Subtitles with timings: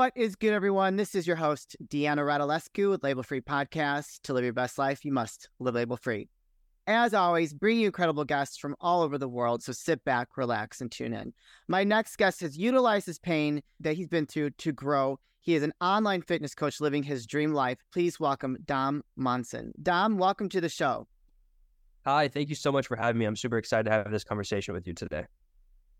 [0.00, 0.96] What is good, everyone?
[0.96, 4.22] This is your host, Deanna Radulescu with Label Free Podcast.
[4.22, 6.30] To live your best life, you must live label free.
[6.86, 9.62] As always, bring you incredible guests from all over the world.
[9.62, 11.34] So sit back, relax, and tune in.
[11.68, 15.18] My next guest has utilized his pain that he's been through to grow.
[15.38, 17.76] He is an online fitness coach living his dream life.
[17.92, 19.70] Please welcome Dom Monson.
[19.82, 21.08] Dom, welcome to the show.
[22.06, 23.26] Hi, thank you so much for having me.
[23.26, 25.26] I'm super excited to have this conversation with you today.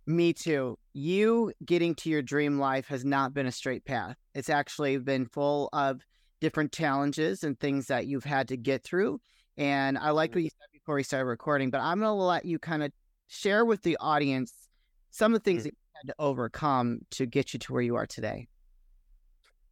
[0.06, 0.78] Me too.
[0.92, 4.16] You getting to your dream life has not been a straight path.
[4.34, 6.00] It's actually been full of
[6.40, 9.20] different challenges and things that you've had to get through.
[9.56, 10.44] And I like what Mm-hmm.
[10.44, 12.92] you said before we started recording, but I'm going to let you kind of
[13.28, 14.52] share with the audience
[15.10, 15.64] some of the things Mm.
[15.64, 18.48] that you had to overcome to get you to where you are today.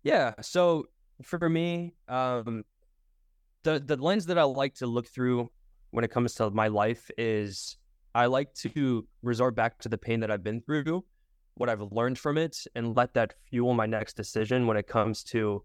[0.03, 0.35] Yeah.
[0.43, 0.87] So
[1.23, 2.65] for me, um,
[3.65, 5.51] the the lens that I like to look through
[5.91, 7.78] when it comes to my life is
[8.15, 11.05] I like to resort back to the pain that I've been through,
[11.55, 15.23] what I've learned from it, and let that fuel my next decision when it comes
[15.25, 15.63] to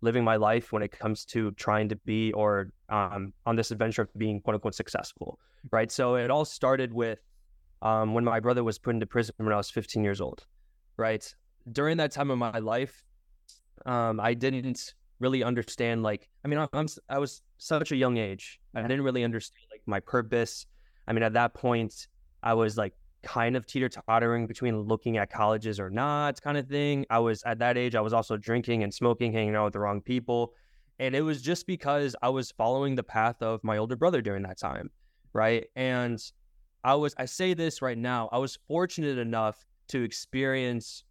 [0.00, 4.02] living my life, when it comes to trying to be or um, on this adventure
[4.02, 5.38] of being quote unquote successful.
[5.70, 5.90] Right.
[5.90, 7.20] So it all started with
[7.80, 10.44] um, when my brother was put into prison when I was 15 years old.
[10.96, 11.24] Right.
[11.72, 13.02] During that time of my life,
[13.86, 18.60] um, I didn't really understand like I mean I'm, I'm was such a young age.
[18.74, 20.66] I didn't really understand like my purpose.
[21.06, 22.08] I mean at that point
[22.42, 26.68] I was like kind of teeter tottering between looking at colleges or not kind of
[26.68, 27.06] thing.
[27.10, 29.80] I was at that age I was also drinking and smoking, hanging out with the
[29.80, 30.52] wrong people.
[30.98, 34.44] And it was just because I was following the path of my older brother during
[34.44, 34.90] that time,
[35.32, 35.66] right?
[35.74, 36.20] And
[36.84, 41.04] I was I say this right now, I was fortunate enough to experience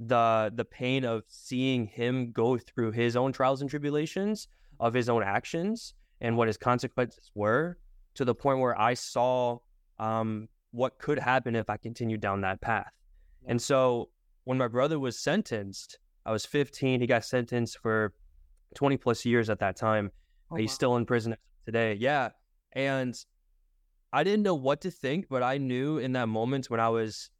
[0.00, 4.48] the the pain of seeing him go through his own trials and tribulations
[4.80, 7.78] of his own actions and what his consequences were
[8.14, 9.58] to the point where I saw
[9.98, 12.90] um, what could happen if I continued down that path.
[13.46, 14.10] And so
[14.44, 17.00] when my brother was sentenced, I was 15.
[17.00, 18.12] He got sentenced for
[18.74, 20.10] 20 plus years at that time.
[20.50, 20.74] Oh, He's wow.
[20.74, 21.94] still in prison today.
[21.94, 22.30] Yeah.
[22.72, 23.18] And
[24.12, 27.30] I didn't know what to think, but I knew in that moment when I was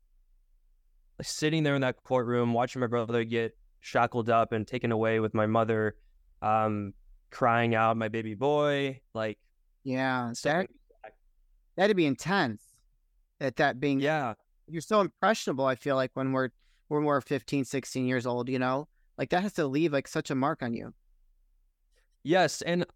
[1.20, 5.34] sitting there in that courtroom watching my brother get shackled up and taken away with
[5.34, 5.96] my mother
[6.40, 6.92] um
[7.30, 9.38] crying out my baby boy like
[9.84, 10.70] Yeah, so that,
[11.76, 12.62] that'd be intense.
[13.40, 14.34] At that being, yeah
[14.68, 15.66] you're so impressionable.
[15.66, 16.50] I feel like when we're
[16.88, 18.88] when we're 15, 16 years old, you know,
[19.18, 20.94] like that has to leave like such a mark on you.
[22.22, 22.86] yes and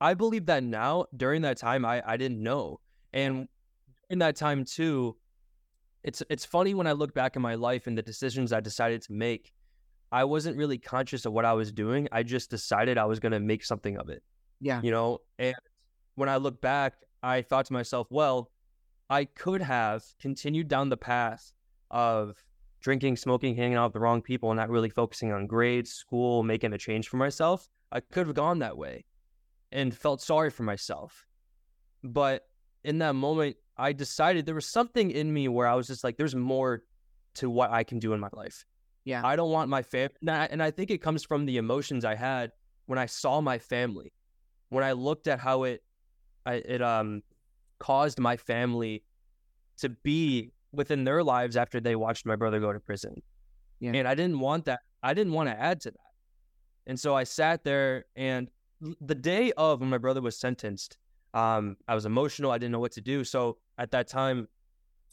[0.00, 2.78] i believe that now during that time i i didn't know
[3.12, 3.48] and
[4.10, 5.16] in that time too
[6.02, 9.00] it's it's funny when i look back in my life and the decisions i decided
[9.00, 9.52] to make
[10.12, 13.32] i wasn't really conscious of what i was doing i just decided i was going
[13.32, 14.22] to make something of it
[14.60, 15.54] Yeah, you know and
[16.14, 18.50] when i look back i thought to myself well
[19.10, 21.52] i could have continued down the path
[21.90, 22.44] of
[22.84, 26.42] drinking smoking hanging out with the wrong people and not really focusing on grades school
[26.42, 27.70] making a change for myself.
[27.90, 29.06] I could have gone that way
[29.72, 31.24] and felt sorry for myself.
[32.02, 32.46] But
[32.84, 36.18] in that moment i decided there was something in me where i was just like
[36.18, 36.82] there's more
[37.32, 38.66] to what i can do in my life.
[39.06, 41.56] Yeah, I don't want my family, and I, and I think it comes from the
[41.56, 42.52] emotions I had
[42.86, 44.12] when I saw my family,
[44.68, 45.82] when I looked at how it,
[46.46, 47.22] I, it um,
[47.78, 49.02] caused my family
[49.78, 53.22] to be within their lives after they watched my brother go to prison,
[53.80, 53.92] Yeah.
[53.94, 54.80] and I didn't want that.
[55.02, 56.10] I didn't want to add to that,
[56.86, 58.50] and so I sat there, and
[59.00, 60.98] the day of when my brother was sentenced,
[61.32, 62.50] um, I was emotional.
[62.50, 63.24] I didn't know what to do.
[63.24, 64.48] So at that time,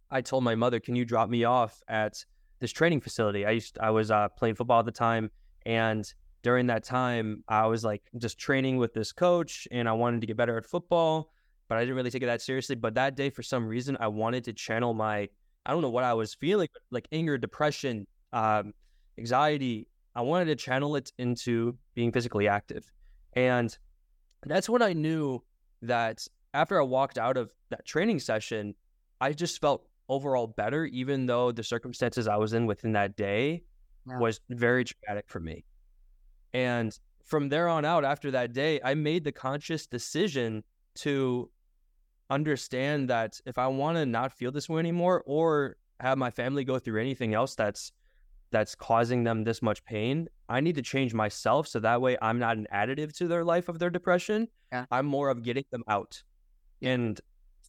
[0.10, 2.26] I told my mother, "Can you drop me off at
[2.60, 5.32] this training facility?" I used I was uh, playing football at the time,
[5.66, 6.12] and
[6.44, 10.28] during that time, I was like just training with this coach, and I wanted to
[10.28, 11.32] get better at football,
[11.70, 12.76] but I didn't really take it that seriously.
[12.76, 15.30] But that day, for some reason, I wanted to channel my
[15.66, 18.74] I don't know what I was feeling, but like anger, depression, um,
[19.20, 19.88] anxiety.
[20.16, 22.92] I wanted to channel it into being physically active,
[23.34, 23.78] and
[24.44, 25.42] that's when I knew
[25.82, 28.76] that after I walked out of that training session,
[29.20, 33.64] I just felt overall better, even though the circumstances I was in within that day
[34.06, 34.20] Yeah.
[34.20, 35.66] was very traumatic for me.
[36.54, 40.64] And from there on out, after that day, I made the conscious decision
[40.96, 41.50] to
[42.30, 46.64] understand that if I want to not feel this way anymore or have my family
[46.64, 47.92] go through anything else that's
[48.52, 52.38] that's causing them this much pain, I need to change myself so that way I'm
[52.38, 54.50] not an additive to their life of their depression.
[54.74, 54.86] Yeah.
[54.92, 56.22] I'm more of getting them out.
[56.82, 57.20] And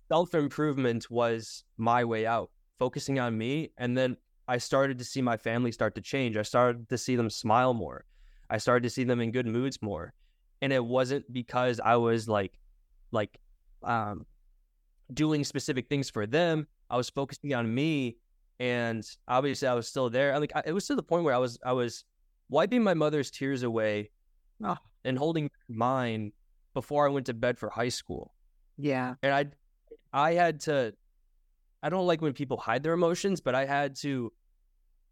[0.08, 2.50] self improvement was my way out,
[2.80, 3.70] focusing on me.
[3.78, 4.16] And then
[4.48, 6.36] I started to see my family start to change.
[6.36, 8.04] I started to see them smile more.
[8.52, 10.12] I started to see them in good moods more.
[10.60, 12.52] And it wasn't because I was like,
[13.10, 13.40] like,
[13.82, 14.26] um,
[15.12, 16.66] doing specific things for them.
[16.90, 18.18] I was focusing on me,
[18.60, 20.34] and obviously I was still there.
[20.34, 22.04] I like I, it was to the point where I was I was
[22.50, 24.10] wiping my mother's tears away
[24.62, 24.76] Oh.
[25.04, 26.32] and holding mine
[26.74, 28.34] before I went to bed for high school.
[28.78, 29.14] Yeah.
[29.22, 29.46] And I
[30.12, 30.94] I had to
[31.82, 34.30] I don't like when people hide their emotions, but I had to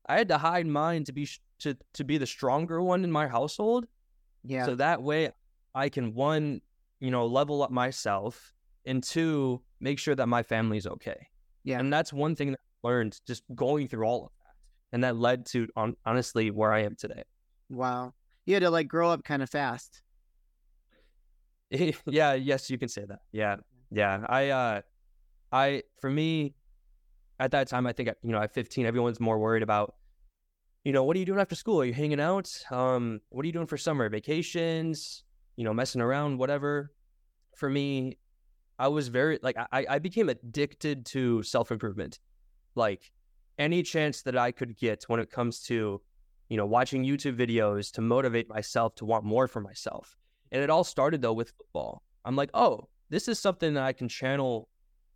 [0.06, 1.26] I had to hide mine to be
[1.61, 3.87] to to be the stronger one in my household.
[4.45, 4.67] Yeah.
[4.67, 5.31] So that way
[5.75, 6.61] I can one,
[6.99, 8.53] you know, level up myself
[8.85, 11.29] and two, make sure that my family's okay.
[11.65, 11.79] Yeah.
[11.79, 14.55] And that's one thing that I learned just going through all of that.
[14.93, 17.25] And that led to on, honestly where I am today.
[17.69, 18.15] wow.
[18.47, 20.03] You had to like grow up kind of fast.
[21.71, 23.21] yeah, yes, you can say that.
[23.33, 23.57] Yeah.
[23.91, 24.25] Yeah.
[24.29, 24.81] I uh
[25.53, 26.55] I for me
[27.39, 29.95] at that time I think you know at 15 everyone's more worried about
[30.85, 31.81] you know what are you doing after school?
[31.81, 32.50] Are you hanging out?
[32.71, 35.25] Um what are you doing for summer vacations?
[35.56, 36.93] You know, messing around whatever.
[37.56, 38.19] For me,
[38.79, 42.21] I was very like I I became addicted to self-improvement.
[42.75, 43.12] Like
[43.59, 46.00] any chance that I could get when it comes to
[46.49, 50.17] you know watching YouTube videos to motivate myself to want more for myself.
[50.53, 52.03] And it all started though with football.
[52.25, 54.69] I'm like, oh, this is something that I can channel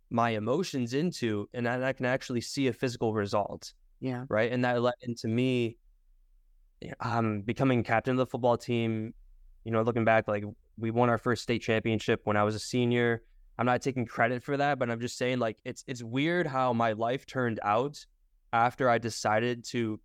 [0.09, 3.73] my emotions into and I can actually see a physical result.
[3.99, 4.25] Yeah.
[4.29, 4.51] Right.
[4.51, 5.77] And that led into me
[6.99, 9.13] um, becoming captain of the football team.
[9.63, 10.43] You know, looking back, like
[10.77, 13.23] we won our first state championship when I was a senior.
[13.57, 16.73] I'm not taking credit for that, but I'm just saying like it's it's weird how
[16.73, 18.05] my life turned out
[18.53, 19.99] after I decided to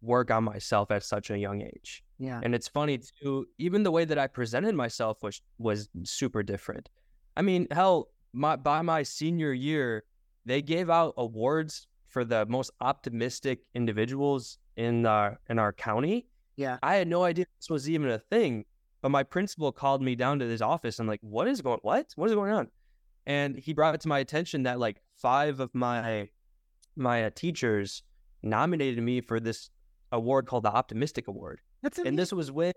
[0.00, 2.02] work on myself at such a young age.
[2.18, 2.40] Yeah.
[2.42, 6.88] And it's funny too, even the way that I presented myself was was super different.
[7.36, 10.04] I mean, hell, my by my senior year,
[10.46, 16.24] they gave out awards for the most optimistic individuals in our in our county.
[16.56, 16.78] Yeah.
[16.82, 18.64] I had no idea this was even a thing.
[19.02, 22.06] But my principal called me down to his office and like, what is going what?
[22.16, 22.68] What is going on?
[23.26, 26.30] And he brought it to my attention that like five of my
[26.96, 28.02] my uh, teachers
[28.42, 29.68] nominated me for this
[30.10, 31.60] award called the Optimistic Award.
[31.82, 32.72] That's And this was when,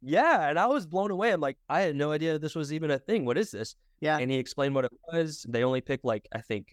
[0.00, 1.30] yeah, and I was blown away.
[1.30, 3.26] I'm like, I had no idea this was even a thing.
[3.26, 3.76] What is this?
[4.00, 4.16] Yeah.
[4.16, 5.44] And he explained what it was.
[5.46, 6.72] They only picked like I think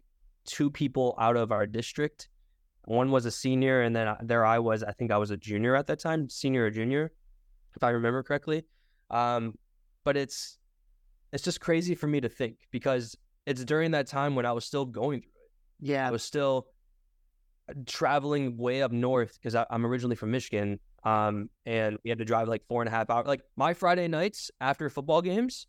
[0.49, 2.27] two people out of our district.
[2.85, 4.83] One was a senior, and then there I was.
[4.83, 7.11] I think I was a junior at that time, senior or junior,
[7.75, 8.65] if I remember correctly.
[9.11, 9.53] Um,
[10.03, 10.57] but it's
[11.31, 13.15] it's just crazy for me to think because
[13.45, 15.87] it's during that time when I was still going through it.
[15.91, 16.07] yeah.
[16.07, 16.67] I was still
[17.85, 20.79] traveling way up north because I'm originally from Michigan.
[21.03, 23.27] Um, and we had to drive like four and a half hours.
[23.27, 25.67] Like my Friday nights after football games,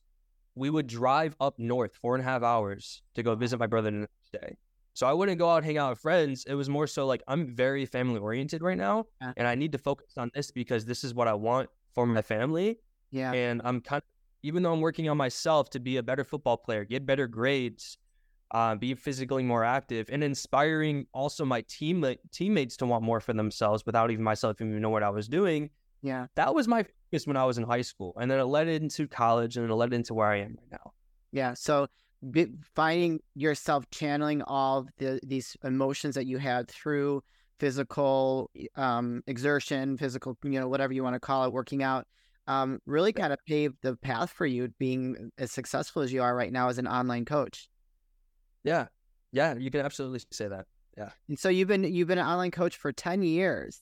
[0.54, 3.90] we would drive up north four and a half hours to go visit my brother
[3.90, 4.56] the next day.
[5.00, 6.44] So I wouldn't go out and hang out with friends.
[6.46, 9.32] It was more so like I'm very family oriented right now, Yeah.
[9.38, 12.20] and I need to focus on this because this is what I want for my
[12.20, 12.80] family.
[13.10, 13.32] Yeah.
[13.32, 14.08] And I'm kind of,
[14.42, 17.96] even though I'm working on myself to be a better football player, get better grades,
[18.50, 23.32] uh, be physically more active, and inspiring also my team teammates to want more for
[23.32, 25.70] themselves without even myself even know what I was doing.
[26.02, 26.26] Yeah.
[26.34, 29.08] That was my focus when I was in high school, and then it led into
[29.08, 30.92] college, and it led into where I am right now.
[31.32, 31.54] Yeah.
[31.54, 31.86] So
[32.74, 37.22] finding yourself channeling all the these emotions that you had through
[37.58, 42.06] physical um, exertion, physical, you know, whatever you want to call it, working out,
[42.46, 46.34] um, really kind of paved the path for you being as successful as you are
[46.34, 47.68] right now as an online coach.
[48.64, 48.86] Yeah,
[49.32, 50.66] yeah, you can absolutely say that.
[50.96, 53.80] Yeah, and so you've been you've been an online coach for ten years.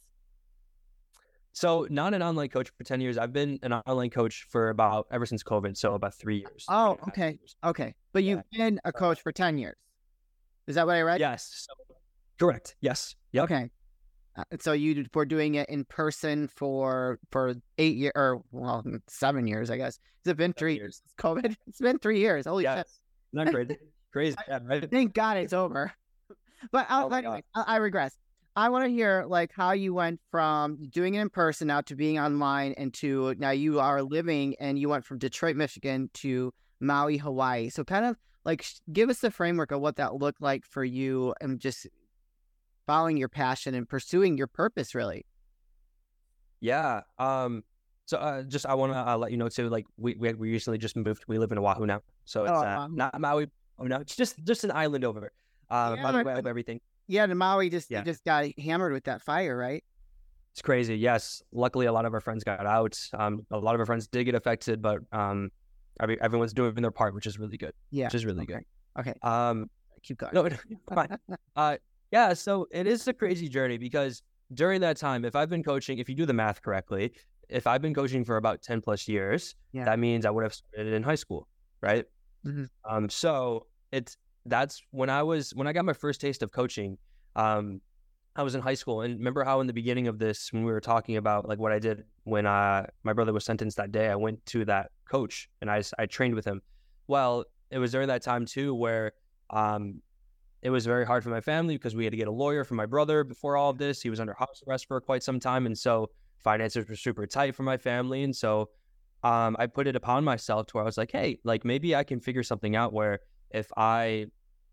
[1.59, 3.19] So, not an online coach for ten years.
[3.19, 6.65] I've been an online coach for about ever since COVID, so about three years.
[6.69, 7.39] Oh, three and a half okay.
[7.65, 8.31] Okay, but Yeah.
[8.37, 9.75] you've been a coach for ten years.
[10.69, 11.19] Is that what I read?
[11.19, 11.67] Yes.
[11.67, 11.97] So,
[12.39, 12.77] correct.
[12.81, 13.17] Yes.
[13.33, 13.45] Yep.
[13.45, 13.71] Okay.
[14.37, 19.49] Uh, so you were doing it in person for for eight years or well seven
[19.49, 19.99] years, I guess.
[20.25, 21.03] It's been three years.
[21.19, 21.57] COVID.
[21.67, 22.47] It's been three years.
[22.47, 22.87] Holy shit!
[23.33, 23.77] Not crazy.
[24.13, 24.37] crazy.
[24.47, 24.89] Yeah, right.
[24.89, 25.93] Thank God it's over.
[26.73, 28.17] But uh, Oh anyway, I, I regress.
[28.59, 31.95] I want to hear like how you went from doing it in person now to
[31.95, 36.53] being online and to now you are living and you went from Detroit, Michigan to
[36.81, 37.69] Maui, Hawaii.
[37.69, 41.35] So kind of like give us the framework of what that looked like for you
[41.41, 41.87] and just
[42.85, 45.25] following your passion and pursuing your purpose really.
[46.61, 47.03] Yeah.
[47.17, 47.63] Um.
[48.07, 49.69] So, uh, just I want to uh, let you know too.
[49.69, 51.27] Like, we, we we recently just moved.
[51.29, 52.97] We live in Oahu now, so it's Oh, uh, Oahu.
[52.97, 53.47] not Maui.
[53.79, 55.31] Oh no, it's just just an island over.
[55.71, 56.81] Uh, Yeah, by the way, everything.
[57.09, 58.03] Yeah, the Maui just Yeah.
[58.05, 59.83] just got hammered with that fire, right?
[60.53, 60.97] It's crazy.
[60.97, 61.43] Yes.
[61.53, 62.99] Luckily, a lot of our friends got out.
[63.15, 65.51] Um, a lot of our friends did get affected, but um,
[66.01, 67.73] every, everyone's doing their part, which is really good.
[67.91, 68.07] Yeah.
[68.07, 68.55] Which is really Okay.
[68.55, 68.65] good.
[69.01, 69.71] Okay, Um,
[70.03, 70.35] keep going.
[70.35, 70.49] no,
[70.95, 71.17] fine.
[71.57, 71.77] Uh,
[72.13, 72.33] yeah.
[72.35, 74.23] So it is a crazy journey because
[74.55, 77.13] during that time, if I've been coaching, if you do the math correctly,
[77.49, 79.85] if I've been coaching for about ten plus years, Yeah.
[79.85, 81.47] that means I would have started in high school,
[81.81, 82.05] right?
[82.45, 82.69] Mhm.
[82.85, 84.17] Um, so it's
[84.49, 86.99] that's when I was when I got my first taste of coaching.
[87.37, 87.81] Um,
[88.37, 90.71] I was in high school, and remember how in the beginning of this, when we
[90.71, 94.09] were talking about like what I did when uh, my brother was sentenced that day,
[94.09, 96.63] I went to that coach and I I trained with him.
[97.09, 99.13] Well, it was during that time too where
[99.51, 100.01] um,
[100.63, 102.75] it was very hard for my family because we had to get a lawyer for
[102.75, 104.03] my brother before all of this.
[104.03, 107.55] He was under house arrest for quite some time, and so finances were super tight
[107.55, 108.71] for my family, and so
[109.23, 112.05] um, I put it upon myself to where I was like, hey, like maybe I
[112.05, 114.27] can figure something out where if I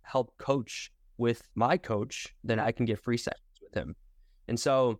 [0.05, 3.95] help coach with my coach, then I can get free sessions with him.
[4.47, 4.99] And so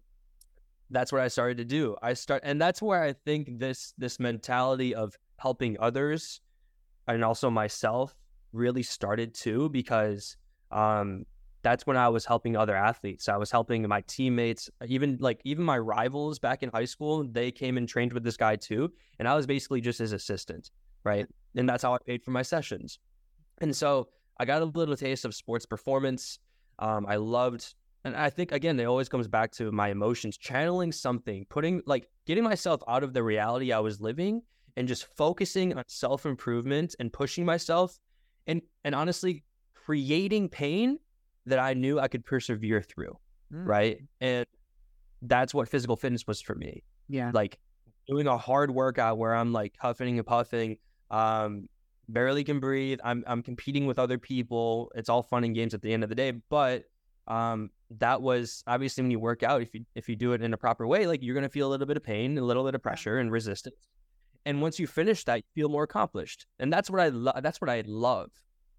[0.89, 1.95] that's what I started to do.
[2.01, 6.41] I start and that's where I think this this mentality of helping others
[7.07, 8.15] and also myself
[8.53, 10.37] really started too because
[10.71, 11.25] um
[11.63, 13.27] that's when I was helping other athletes.
[13.27, 17.51] I was helping my teammates, even like even my rivals back in high school, they
[17.51, 18.91] came and trained with this guy too.
[19.17, 20.69] And I was basically just his assistant,
[21.03, 21.25] right?
[21.55, 22.99] And that's how I paid for my sessions.
[23.61, 26.39] And so I got a little taste of sports performance.
[26.79, 27.73] Um, I loved,
[28.03, 32.07] and I think again, it always comes back to my emotions, channeling something, putting like
[32.25, 34.41] getting myself out of the reality I was living
[34.75, 37.97] and just focusing on self improvement and pushing myself
[38.47, 39.43] and and honestly
[39.85, 40.99] creating pain
[41.45, 43.17] that I knew I could persevere through.
[43.53, 43.67] Mm.
[43.67, 43.97] Right.
[44.19, 44.45] And
[45.21, 46.83] that's what physical fitness was for me.
[47.07, 47.31] Yeah.
[47.33, 47.59] Like
[48.07, 50.77] doing a hard workout where I'm like huffing and puffing,
[51.11, 51.69] um,
[52.07, 52.99] barely can breathe.
[53.03, 54.91] I'm I'm competing with other people.
[54.95, 56.31] It's all fun and games at the end of the day.
[56.49, 56.83] But
[57.27, 60.53] um, that was obviously when you work out, if you if you do it in
[60.53, 62.75] a proper way, like you're gonna feel a little bit of pain, a little bit
[62.75, 63.87] of pressure and resistance.
[64.45, 66.45] And once you finish that, you feel more accomplished.
[66.59, 67.41] And that's what I love.
[67.41, 68.29] That's what I love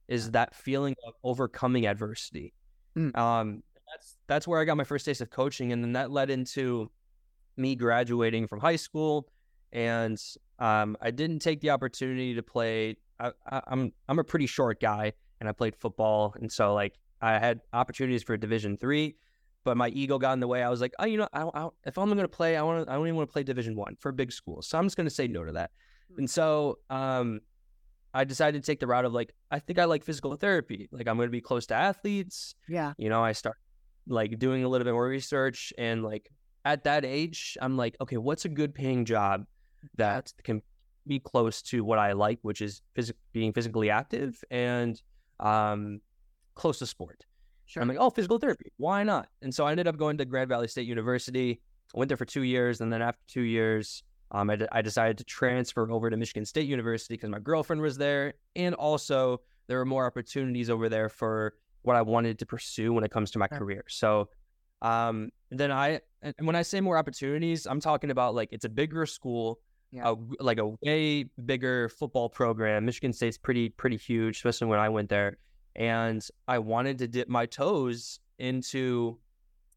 [0.08, 2.52] is that feeling of overcoming adversity.
[2.96, 3.16] Mm.
[3.16, 6.30] Um, that's that's where I got my first taste of coaching, and then that led
[6.30, 6.90] into
[7.56, 9.28] me graduating from high school,
[9.72, 10.20] and
[10.58, 12.96] um, I didn't take the opportunity to play.
[13.18, 16.94] I, I, I'm I'm a pretty short guy, and I played football, and so like
[17.20, 19.16] I had opportunities for Division three,
[19.64, 20.62] but my ego got in the way.
[20.62, 22.86] I was like, oh, you know, I, I, if I'm going to play, I want
[22.86, 22.92] to.
[22.92, 24.96] I don't even want to play Division one for a big school, so I'm just
[24.96, 25.70] going to say no to that.
[26.12, 26.20] Hmm.
[26.20, 27.40] And so um,
[28.14, 30.88] I decided to take the route of like, I think I like physical therapy.
[30.90, 32.54] Like I'm going to be close to athletes.
[32.68, 32.94] Yeah.
[32.96, 33.56] You know, I start
[34.08, 36.30] like doing a little bit more research and like
[36.64, 39.44] at that age, I'm like, okay, what's a good paying job
[39.96, 40.62] that can
[41.06, 45.00] be close to what I like, which is phys- being physically active and
[45.40, 46.00] um,
[46.54, 47.24] close to sport.
[47.66, 47.82] Sure.
[47.82, 48.72] I'm like, oh, physical therapy.
[48.76, 49.28] Why not?
[49.42, 51.60] And so I ended up going to Grand Valley State University.
[51.94, 52.80] I went there for two years.
[52.80, 56.44] And then after two years, um, I, d- I decided to transfer over to Michigan
[56.44, 61.08] State University because my girlfriend was there, and also there were more opportunities over there
[61.08, 63.84] for what I wanted to pursue when it comes to my career.
[63.88, 64.28] So,
[64.82, 68.68] um, then I, and when I say more opportunities, I'm talking about like it's a
[68.68, 69.60] bigger school,
[69.96, 70.12] yeah.
[70.12, 72.84] a, like a way bigger football program.
[72.84, 75.38] Michigan State's pretty pretty huge, especially when I went there,
[75.74, 79.18] and I wanted to dip my toes into,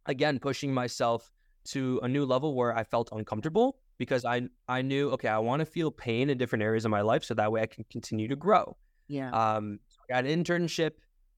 [0.05, 1.31] again, pushing myself
[1.65, 5.59] to a new level where I felt uncomfortable because I I knew okay I want
[5.59, 8.27] to feel pain in different areas of my life so that way I can continue
[8.27, 8.77] to grow.
[9.07, 9.31] Yeah.
[9.31, 10.91] Um, I got an internship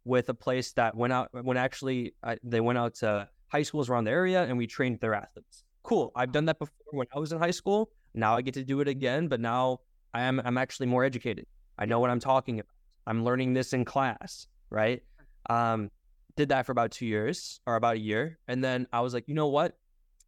[0.04, 3.90] with a place that went out when actually I, they went out to high schools
[3.90, 5.64] around the area and we trained their athletes.
[5.84, 6.12] Cool.
[6.16, 7.92] I've done that before when I was in high school.
[8.14, 9.80] Now I get to do it again, but now
[10.14, 11.46] I am I'm actually more educated.
[11.78, 12.72] I know what I'm talking about.
[13.08, 15.02] I'm learning this in class, right?
[15.50, 15.90] Um,
[16.36, 19.28] did that for about two years or about a year, and then I was like,
[19.28, 19.78] you know what?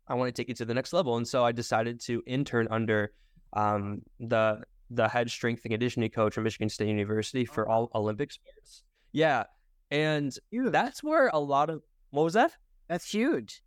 [0.08, 1.18] I want to take it to the next level.
[1.18, 3.14] And so I decided to intern under
[3.54, 8.32] um, the the head strength and conditioning coach from Michigan State University for all Olympic
[8.32, 8.84] sports.
[9.12, 9.44] Yeah.
[9.92, 12.52] And that's where a lot of what was that?
[12.90, 13.64] That's huge.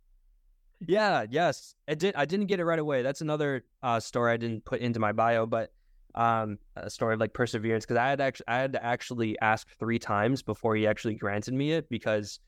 [0.85, 1.75] Yeah, yes.
[1.87, 3.01] I did I didn't get it right away.
[3.01, 5.71] That's another uh, story I didn't put into my bio, but
[6.15, 9.67] um, a story of like perseverance because I had actually I had to actually ask
[9.77, 12.39] three times before he actually granted me it because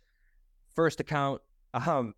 [0.76, 1.42] first account
[1.74, 2.14] um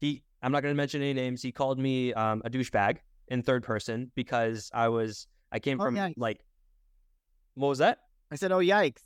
[0.00, 1.40] he I'm not going to mention any names.
[1.40, 5.84] He called me um, a douchebag in third person because I was I came oh,
[5.84, 6.14] from yikes.
[6.16, 6.40] like
[7.54, 7.98] what was that?
[8.30, 9.02] I said, "Oh yikes."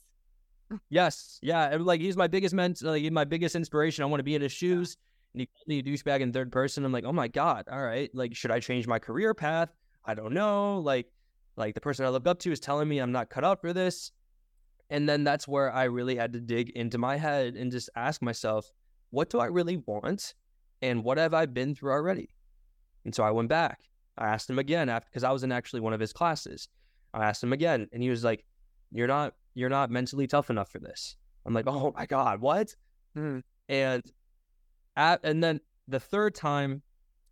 [0.88, 4.02] yes, yeah, and, like he's my biggest mentor, like he's my biggest inspiration.
[4.02, 4.96] I want to be in his shoes.
[5.36, 6.82] And he called me a douchebag in third person.
[6.84, 8.10] I'm like, oh my god, all right.
[8.14, 9.70] Like, should I change my career path?
[10.04, 10.78] I don't know.
[10.78, 11.12] Like,
[11.56, 13.74] like the person I look up to is telling me I'm not cut out for
[13.74, 14.10] this.
[14.88, 18.22] And then that's where I really had to dig into my head and just ask
[18.22, 18.72] myself,
[19.10, 20.34] what do I really want?
[20.82, 22.30] and what have I been through already?
[23.04, 23.80] And so I went back.
[24.18, 26.68] I asked him again after because I was in actually one of his classes.
[27.14, 28.44] I asked him again, and he was like,
[28.90, 32.74] "You're not, you're not mentally tough enough for this." I'm like, "Oh my god, what?"
[33.16, 33.42] Mm.
[33.68, 34.02] And
[34.96, 36.82] at, and then the third time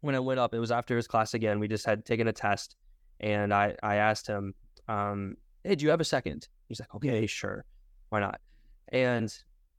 [0.00, 1.58] when I went up, it was after his class again.
[1.60, 2.76] We just had taken a test,
[3.20, 4.54] and I I asked him,
[4.88, 6.48] um, "Hey, do you have a second?
[6.68, 7.64] He's like, "Okay, sure,
[8.10, 8.40] why not?"
[8.88, 9.34] And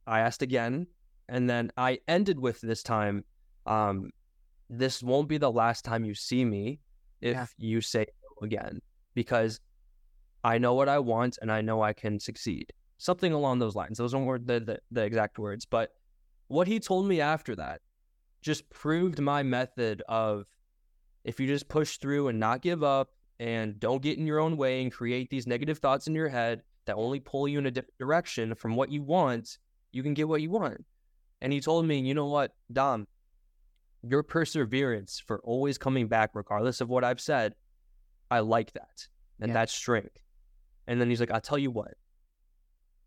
[0.06, 0.88] I asked again,
[1.28, 3.24] And then I ended with this time,
[3.66, 4.10] um,
[4.70, 6.80] this won't be the last time you see me
[7.20, 7.46] if Yeah.
[7.58, 8.80] you say no again,
[9.14, 9.60] because
[10.44, 12.72] I know what I want and I know I can succeed.
[12.98, 13.98] Something along those lines.
[13.98, 15.95] Those weren't the, the, the exact words, but
[16.48, 17.80] what he told me after that
[18.42, 20.46] just proved my method of
[21.24, 23.10] if you just push through and not give up
[23.40, 26.62] and don't get in your own way and create these negative thoughts in your head
[26.86, 29.58] that only pull you in a different direction from what you want,
[29.92, 30.84] you can get what you want.
[31.40, 33.08] And he told me, you know what, Dom,
[34.02, 37.54] your perseverance for always coming back, regardless of what I've said,
[38.30, 39.08] I like that.
[39.40, 39.54] And Yeah.
[39.54, 40.22] that's strength.
[40.86, 41.94] And then he's like, I'll tell you what,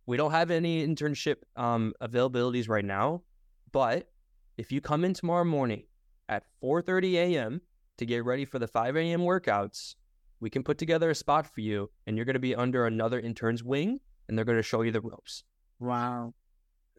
[0.06, 3.24] we don't have any internship um, availabilities right now,
[3.72, 4.10] but
[4.58, 5.84] if you come in tomorrow morning
[6.28, 7.62] at 4:30 a.m.
[7.98, 9.22] to get ready for the 5 a.m.
[9.22, 9.96] workouts,
[10.40, 13.20] we can put together a spot for you, and you're going to be under another
[13.20, 15.44] intern's wing, and they're going to show you the ropes.
[15.80, 16.34] Wow.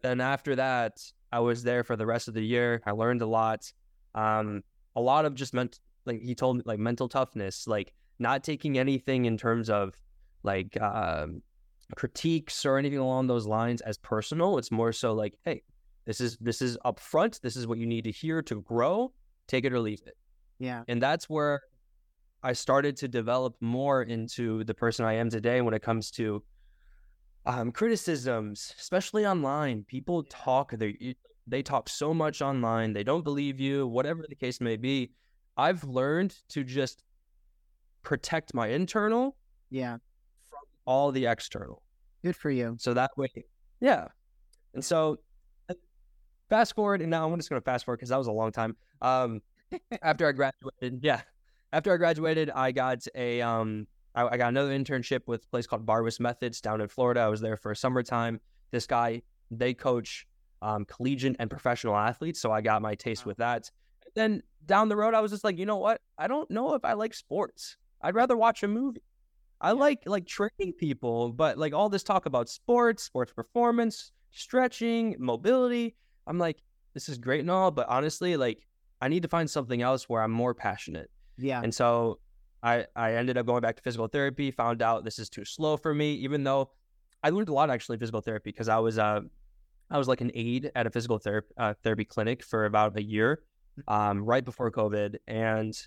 [0.03, 0.99] Then after that,
[1.31, 2.81] I was there for the rest of the year.
[2.85, 3.71] I learned a lot,
[4.15, 4.63] um,
[4.95, 8.77] a lot of just meant like he told me like mental toughness, like not taking
[8.77, 9.95] anything in terms of
[10.43, 11.41] like um,
[11.95, 14.57] critiques or anything along those lines as personal.
[14.57, 15.63] It's more so like, hey,
[16.05, 17.39] this is this is upfront.
[17.41, 19.11] This is what you need to hear to grow.
[19.47, 20.15] Take it or leave it.
[20.59, 20.83] Yeah.
[20.87, 21.61] And that's where
[22.43, 26.43] I started to develop more into the person I am today when it comes to
[27.45, 29.83] um, criticisms, especially online.
[29.87, 31.15] People talk they
[31.47, 32.93] they talk so much online.
[32.93, 35.11] They don't believe you, whatever the case may be.
[35.57, 37.03] I've learned to just
[38.03, 39.35] protect my internal
[39.69, 39.97] Yeah.
[40.49, 41.83] from all the external.
[42.23, 42.75] Good for you.
[42.79, 43.29] So that way,
[43.79, 44.07] yeah.
[44.73, 45.17] And so
[46.51, 48.51] fast forward, and now I'm just going to fast forward because that was a long
[48.51, 48.75] time.
[49.01, 49.41] Um,
[50.03, 51.21] after I graduated, yeah,
[51.73, 55.65] after I graduated, I got a um, I, I got another internship with a place
[55.65, 57.21] called Barwis Methods down in Florida.
[57.21, 58.41] I was there for a summertime.
[58.71, 60.27] This guy, they coach
[60.61, 63.29] um, collegiate and professional athletes, so I got my taste Wow.
[63.29, 63.71] with that.
[64.13, 66.01] Then down the road, I was just like, you know what?
[66.17, 67.77] I don't know if I like sports.
[68.01, 69.01] I'd rather watch a movie.
[69.61, 69.73] I Yeah.
[69.73, 75.95] like like training people, but like all this talk about sports, sports performance, stretching, mobility.
[76.27, 76.61] I'm like,
[76.93, 78.65] this is great and all, but honestly, like
[79.01, 81.09] I need to find something else where I'm more passionate.
[81.37, 81.61] Yeah.
[81.63, 82.19] And so
[82.63, 85.77] I I ended up going back to physical therapy, found out this is too slow
[85.77, 86.69] for me, even though
[87.23, 89.21] I learned a lot actually in physical therapy because I was uh
[89.89, 93.03] I was like an aide at a physical therapy uh, therapy clinic for about a
[93.03, 93.41] year,
[93.87, 95.77] um, right before COVID, and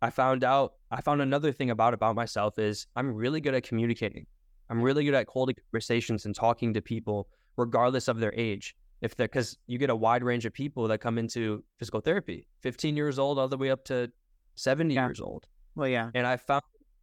[0.00, 3.64] I found out I found another thing about about myself is I'm really good at
[3.64, 4.26] communicating.
[4.70, 8.76] I'm really good at holding conversations and talking to people regardless of their age.
[9.00, 12.48] If they're because you get a wide range of people that come into physical therapy,
[12.62, 14.10] 15 years old all the way up to
[14.56, 15.06] 70 Yeah.
[15.06, 15.46] years old.
[15.76, 16.10] Well, yeah.
[16.14, 16.62] And I found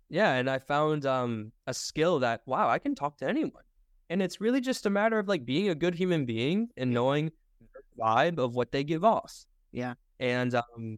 [0.09, 3.63] yeah, and I found um a skill that wow, I can talk to anyone.
[4.09, 7.31] And it's really just a matter of like being a good human being and knowing
[7.73, 9.45] the vibe of what they give off.
[9.71, 9.93] Yeah.
[10.19, 10.97] And um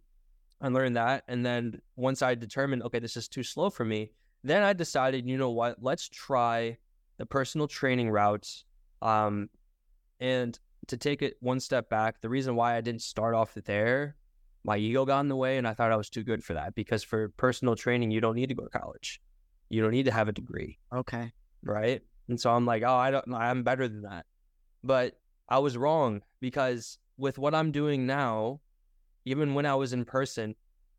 [0.60, 1.24] I learned that.
[1.28, 4.12] And then once I determined, okay, this is too slow for me,
[4.44, 6.78] then I decided, you know what, let's try
[7.18, 8.64] the personal training route.
[9.04, 9.50] Um,
[10.20, 14.16] and to take it one step back, the reason why I didn't start off there,
[14.64, 16.76] my ego got in the way, and I thought I was too good for that.
[16.76, 19.22] Because for personal training, you don't need to go to college,
[19.70, 21.32] you don't need to have a degree Okay.
[21.64, 22.02] right?
[22.30, 24.26] And so I'm like, oh, I don't, I'm better than that.
[24.84, 28.60] But I was wrong because with what I'm doing now,
[29.26, 30.56] even when I was in person,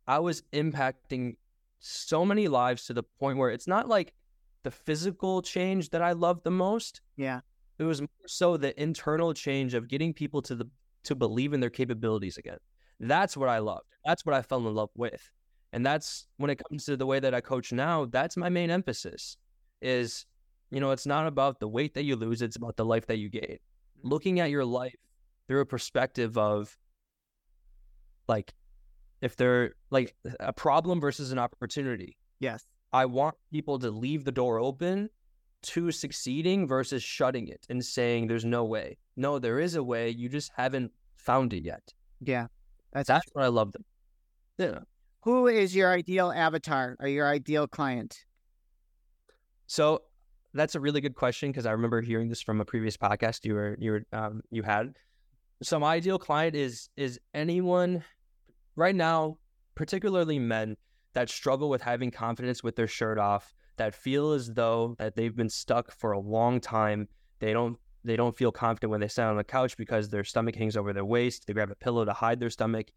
[0.07, 1.37] I was impacting
[1.81, 4.15] so many lives to the point where it's not like
[4.65, 7.01] the physical change that I love the most.
[7.17, 7.41] Yeah.
[7.79, 10.69] It was more so the internal change of getting people to the
[11.05, 12.59] to believe in their capabilities again.
[13.01, 13.87] That's what I loved.
[14.05, 15.31] That's what I fell in love with.
[15.73, 18.71] And that's when it comes to the way that I coach now, that's my main
[18.71, 19.37] emphasis
[19.81, 20.27] is
[20.71, 23.19] you know, it's not about the weight that you lose, it's about the life that
[23.19, 23.43] you gain.
[23.43, 24.09] Mm-hmm.
[24.09, 24.95] Looking at your life
[25.47, 26.77] through a perspective of
[28.27, 28.53] like
[29.21, 32.17] if they're like a problem versus an opportunity.
[32.39, 32.65] Yes.
[32.93, 35.11] I want people to leave the door open
[35.63, 38.97] to succeeding versus shutting it and saying there's no way.
[39.17, 40.11] No, there is a way.
[40.11, 41.93] You just haven't found it yet.
[42.21, 42.47] Yeah.
[42.93, 43.73] That's, That's what I love.
[43.73, 43.85] Them.
[44.59, 44.79] Yeah.
[45.23, 48.17] who is your ideal avatar or your ideal client?
[49.67, 50.03] So
[50.55, 53.55] that's a really good question because I remember hearing this from a previous podcast you
[53.55, 54.95] were you were um, you had.
[55.63, 58.03] So my ideal client is is anyone
[58.77, 59.39] right now,
[59.75, 60.77] particularly men
[61.15, 65.35] that struggle with having confidence with their shirt off, that feel as though that they've
[65.35, 67.09] been stuck for a long time.
[67.41, 70.55] They don't they don't feel confident when they sit on the couch because their stomach
[70.55, 71.47] hangs over their waist.
[71.47, 72.89] They grab a pillow to hide their stomach,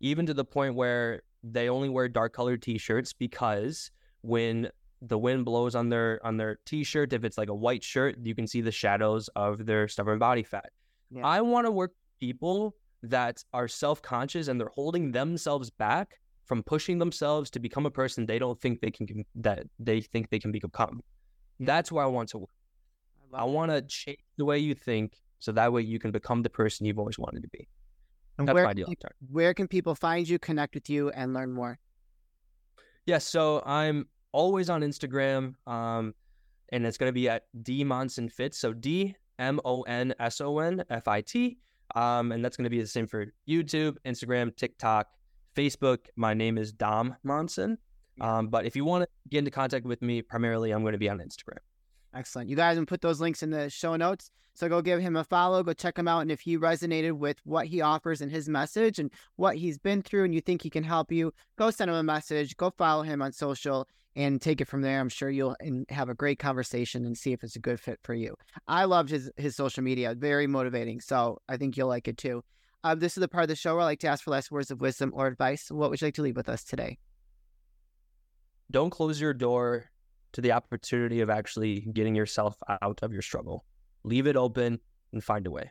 [0.00, 3.90] even to the point where they only wear dark colored t-shirts because
[4.22, 4.68] when
[5.02, 8.34] the wind blows on their on their t-shirt if it's like a white shirt you
[8.34, 10.70] can see the shadows of their stubborn body fat
[11.10, 11.24] Yeah.
[11.24, 16.62] i want to work people that are self conscious and they're holding themselves back from
[16.62, 20.38] pushing themselves to become a person they don't think they can that they think they
[20.38, 21.02] can become.
[21.60, 22.50] That's where I want to work.
[23.34, 26.42] I, I want to change the way you think so that way you can become
[26.42, 27.68] the person you've always wanted to be.
[28.38, 31.32] And That's where, my ideal can, where can people find you, connect with you, and
[31.32, 31.78] learn more?
[33.06, 36.14] Yes, yeah, so I'm always on Instagram, um,
[36.70, 38.58] and it's going to be at D Monson Fits.
[38.58, 41.58] So D M O N S O N F I T.
[41.94, 45.06] Um, and that's going to be the same for YouTube, Instagram, TikTok,
[45.56, 45.98] Facebook.
[46.16, 47.78] My name is Dom Monson.
[48.20, 50.98] Um, but if you want to get into contact with me, primarily I'm going to
[50.98, 51.58] be on Instagram.
[52.14, 52.48] Excellent.
[52.48, 54.30] You guys can put those links in the show notes.
[54.54, 56.20] So go give him a follow, go check him out.
[56.20, 60.00] And if he resonated with what he offers and his message and what he's been
[60.00, 63.02] through and you think he can help you, go send him a message, go follow
[63.02, 64.98] him on social and take it from there.
[64.98, 65.56] I'm sure you'll
[65.90, 68.34] have a great conversation and see if it's a good fit for you.
[68.66, 71.02] I loved his his social media, very motivating.
[71.02, 72.42] So I think you'll like it too.
[72.84, 74.50] Uh, this is the part of the show where I like to ask for last
[74.50, 75.70] words of wisdom or advice.
[75.70, 76.98] What would you like to leave with us today?
[78.70, 79.90] Don't close your door
[80.32, 83.64] to the opportunity of actually getting yourself out of your struggle.
[84.04, 84.78] Leave it open
[85.12, 85.70] and find a way.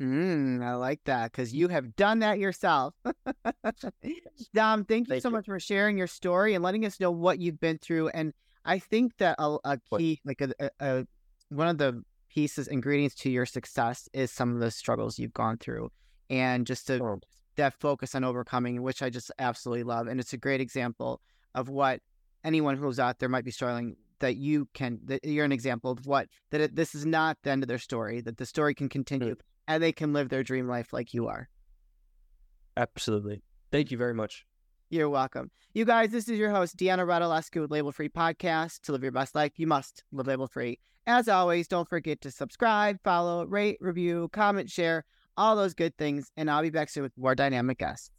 [0.00, 2.94] Mm, I like that because you have done that yourself.
[4.54, 5.32] Dom, thank you thank so you.
[5.34, 8.08] much for sharing your story and letting us know what you've been through.
[8.08, 8.32] And
[8.64, 11.06] I think that a, a key, like a, a, a,
[11.50, 15.58] one of the pieces, ingredients to your success is some of the struggles you've gone
[15.58, 15.90] through,
[16.30, 17.20] and just to oh.
[17.56, 20.06] that focus on overcoming, which I just absolutely love.
[20.06, 21.20] And it's a great example
[21.54, 22.00] of what
[22.44, 26.06] anyone who's out there might be struggling that you can that you're an example of
[26.06, 28.88] what that it, this is not the end of their story that the story can
[28.88, 31.48] continue mm and they can live their dream life like you are.
[32.76, 33.40] Absolutely.
[33.70, 34.44] Thank you very much.
[34.88, 35.52] You're welcome.
[35.74, 38.80] You guys, this is your host, Deanna Radulescu with Label Free Podcast.
[38.82, 40.80] To live your best life, you must live label free.
[41.06, 45.04] As always, don't forget to subscribe, follow, rate, review, comment, share,
[45.36, 46.30] all those good things.
[46.36, 48.10] And I'll be back soon with more dynamic guests.